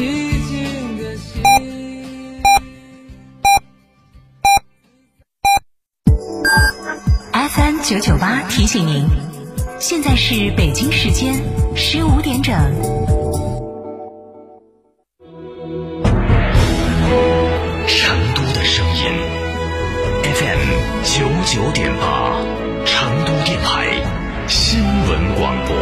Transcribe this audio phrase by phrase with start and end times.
[0.00, 0.06] 寂
[0.48, 1.42] 静的心。
[7.34, 9.06] FM 九九八提醒您，
[9.78, 11.34] 现在是北京时间
[11.76, 12.54] 十五点整。
[17.86, 19.04] 成都的声音
[20.22, 20.60] ，FM
[21.04, 22.40] 九九点八，
[22.86, 24.02] 成都电台
[24.48, 25.76] 新闻广播。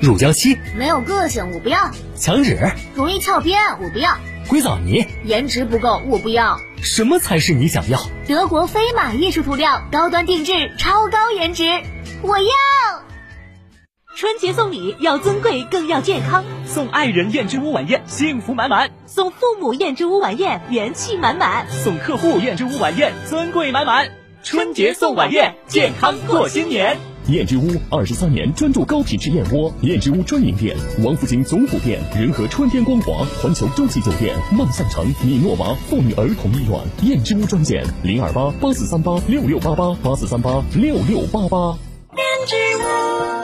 [0.00, 1.78] 乳胶漆、没有个性，我不要；
[2.16, 2.58] 墙纸、
[2.94, 4.12] 容易翘边，我不要；
[4.48, 6.58] 硅藻泥，颜值不够，我不要。
[6.82, 8.00] 什么才是你想要？
[8.26, 11.64] 德国飞马艺术涂料，高端定制，超高颜值，
[12.22, 12.50] 我要。
[14.16, 24.08] 春节送礼要尊贵更要健康，送爱人燕之屋晚宴，幸福满满；送父母燕之屋晚宴，元气满满；送客户燕之屋晚宴，尊贵满满。
[24.42, 26.98] 春节送晚宴，健康过新年。
[27.30, 36.80] 燕之屋二十三年专注高品质燕窝，燕之屋专营店：王府井总府店、仁和春天光华、环球洲际酒店、万象城、米诺娃妇女儿童医院。
[37.08, 41.78] 燕之屋专线：零二八八四三八六六八八八四三八六六八八。
[42.16, 43.39] 燕之屋。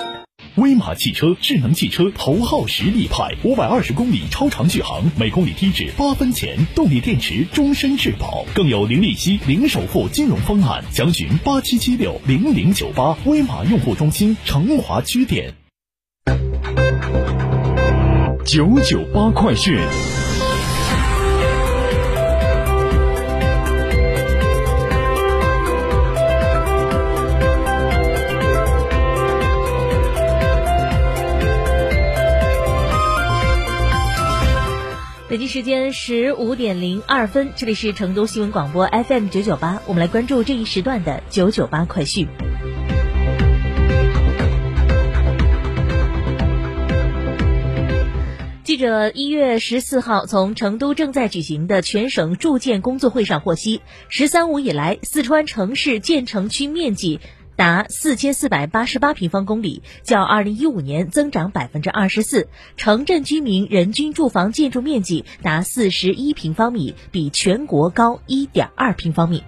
[0.57, 10.83] 威马汽车智能汽车头号实力派，五百二十公里超长续航，每公里低至八分钱，动力电池终身质保，更有零利息、零首付金融方案。
[10.91, 15.53] 详询八七七六零零九八，威马用户中心成华区店。
[18.47, 19.77] 九九八快讯。
[35.37, 42.27] 北京时间十五点零二分，这里是成都新闻广播 FM 九九八，我们来关注这一时段的九九八快讯。
[48.65, 57.21] 记者一月十四号从成都正在举行的全省住建工作会上获悉，“十三五”以来，四川城市建成区面积
[57.56, 62.49] 达四千四百八十八平方公里，较二零一五年增长百分之二十四。
[62.77, 69.43] 城镇居民人均住房建筑面积达四十一平方米，比全国高一点二平方米。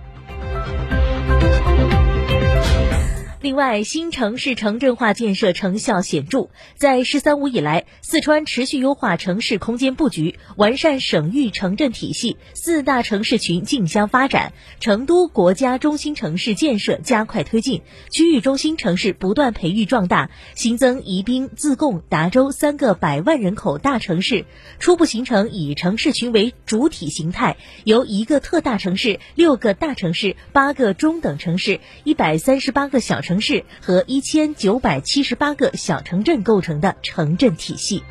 [3.41, 6.49] 另外，新城市城镇化建设成效显著。
[6.75, 14.53] 在“十三五”以来，四川持续优化城市空间布局，完善省域城镇体系，四大城市群竞相发展。
[14.81, 24.47] 成都国家中心城市建设加快推进，区域中心城市不断培育壮大，新增宜宾、自贡、达州三个百万人口大城市，
[24.81, 38.03] 初步形成以城市群为主体形态，由一个特大城市、六个大城市、八个中等城市、一百三十八个小城市和一千九百七十八个小城镇构成的城镇体系。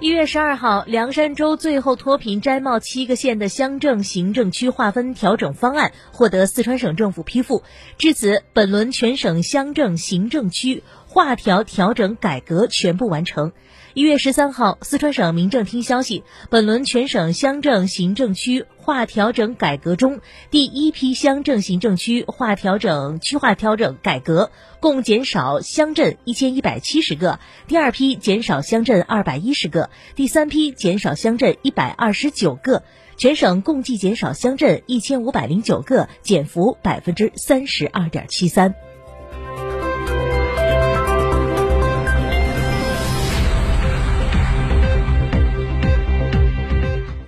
[0.00, 7.62] 一月十二号，凉山州最后脱贫摘帽七个县的乡镇行政区划分调整方案获得四川省政府批复。
[7.98, 10.82] 至此，本轮全省乡镇行政区
[11.14, 13.52] 划调调整改革全部完成。
[13.94, 20.18] 一月十三号，四川省民政厅消息，本轮全省乡镇行政区划调整改革中，
[20.50, 27.38] 第一批乡镇行政区划调整区划调整改革共减少乡镇一千一百七十个，
[27.68, 32.82] 第二批减少乡镇二百一十个，第三批减少乡镇一百二十九个，
[33.16, 38.74] 全省共计减少乡镇一千五百零九个，减幅百分之三十二点七三。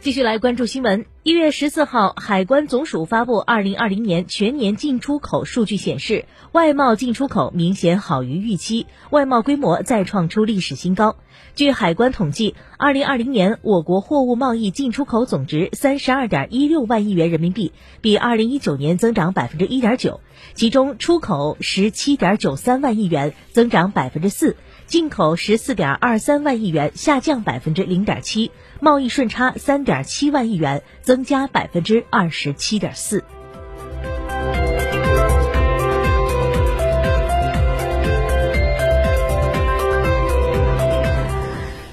[0.06, 1.04] 继续来关注新闻。
[1.24, 11.16] 一月十四号，海关总署发布二零二零年全年进出口数据显示，外贸进出口明显好于预期，外贸规模再创出历史新高。
[11.56, 20.20] 据海关统计，二零二零年我国货物贸易进出口总值三十二点一六万亿元人民币，比二零一九年增长百分之一点九，
[20.54, 24.54] 其中出口十七点九三万亿元，增长百分之四。
[24.86, 28.50] 进口十四点二三万亿元，下降百分之零点七；
[28.80, 33.24] 贸易顺差三点七万亿元，增加百分之二十七点四。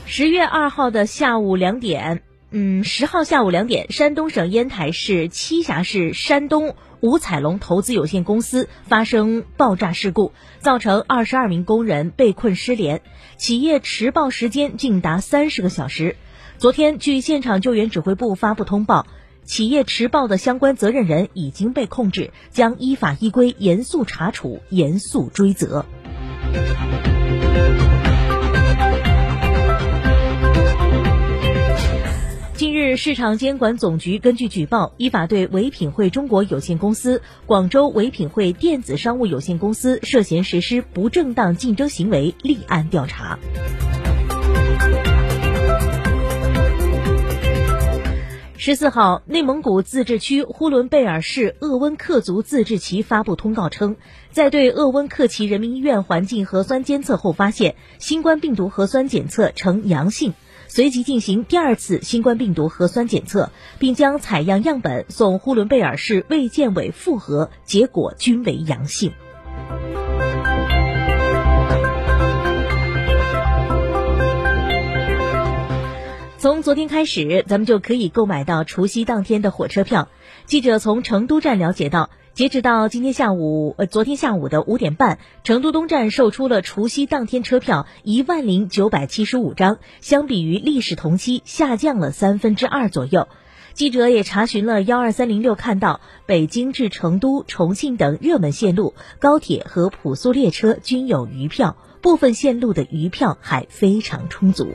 [0.05, 13.01] 十月二号的下午两点，嗯，十号下午两点，山东省烟台市栖霞市山东五彩龙投资有限公司发生爆炸事故，造成二十二名工人被困失联，
[13.35, 16.15] 企业迟报时间竟达三十个小时。
[16.57, 19.05] 昨天，据现场救援指挥部发布通报，
[19.43, 25.85] 企业迟报的相关责任人已经被控制，将依法依规严肃查处、严肃追责。
[32.95, 43.39] 市场监管总局根据举报，依法对唯品会中国有限公司、广州唯品会电子商务有限公司涉嫌实施不正当竞争行为立案调查。
[48.55, 53.97] 十四号，内蒙古自治区呼伦贝尔市鄂温克族自治旗发布通告称，
[54.31, 60.33] 在对鄂温克旗人民医院环境核酸监测后，发现新冠病毒核酸检测呈阳性。
[60.67, 69.11] 随即进行第二次新冠病毒核酸检测，并将采样样本送呼伦贝尔市卫健委复核，结果均为阳性。
[76.37, 80.09] 从昨天开始，咱们就可以购买到除夕当天的火车票。
[80.45, 82.09] 记者从成都站了解到。
[82.33, 93.27] 截止到今天下午，呃，昨天下午的五点半，成都东站售出了除夕当天车票一万零九百七十五张，相比于历史同期下降了三分之二左右。
[93.75, 104.69] 记者也查询了幺二三零六，看到北京至成都、重庆等热门线路高铁和普速列车均有余票，部分线路的余票还非常充足。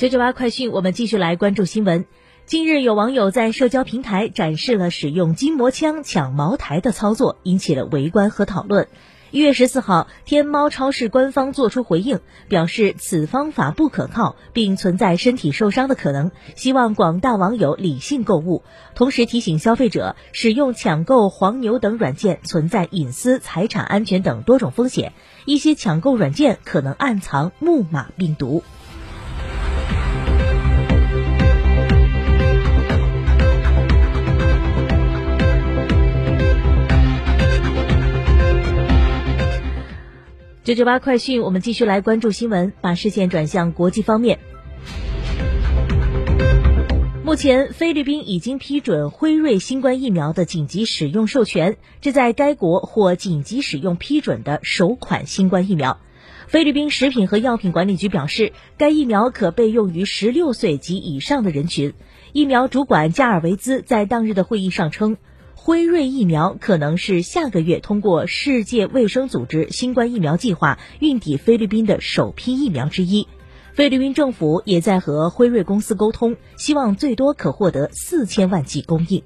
[0.00, 2.06] 九九八快讯，我们继续来关注新闻。
[2.46, 8.88] 近日，有网友在社交平台展示了使用筋膜枪抢茅台的操作，引起了围观和讨论。
[9.30, 18.62] 一月十四号，天猫超市官方作出回应，表示此方法不可靠，并存在身体受伤的可能，希望广大网友理性购物。
[18.94, 25.12] 同时提醒消费者，使用抢购黄牛等软件存在隐私、财产安全等多种风险，
[25.44, 28.62] 一些抢购软件可能暗藏木马病毒。
[40.70, 44.38] 九九八快讯，我们继续来关注新闻，把视线转向国际方面。
[47.24, 55.98] 目前，菲律宾已经批准辉瑞新冠疫苗的紧急使用授权，这在该国获紧急使用批准的首款新冠疫苗。
[56.46, 61.94] 菲律宾食品和药品管理局表示，该疫苗可被用于十六岁及以上的人群。
[62.32, 65.16] 疫苗主管加尔维兹在当日的会议上称。
[65.62, 73.28] 辉瑞疫苗可能是下个月通过世界卫生组织新冠疫苗计划运抵菲律宾的首批疫苗之一。
[73.74, 79.22] 菲律宾政府也在和辉瑞公司沟通，希望最多可获得四千万剂供应。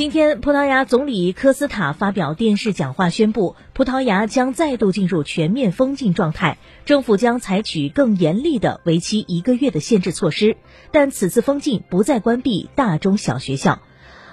[0.00, 6.56] 今天，葡萄牙总理科斯塔发表电视讲话，宣布葡萄牙将再度进入全面封禁状态，
[6.86, 10.56] 政府将采取更严厉的为期一个月的限制措施。
[10.90, 13.82] 但此次封禁不再关闭大中小学校。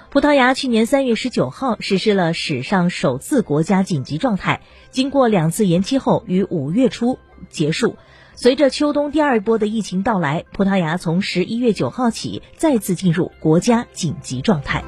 [0.08, 7.18] 葡萄牙去年三月十九号实施了史上首次国家紧急状态，经过两次延期后，于五月初
[7.50, 7.96] 结束。
[8.36, 14.82] 随着秋冬第二波的疫情到来，葡萄牙从十一月九号起再次进入国家紧急状态。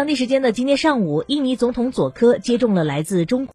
[0.00, 3.48] 当地时间的今天上午，印尼总统佐科接种了来自中。